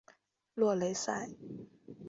[0.55, 1.29] 洛雷塞。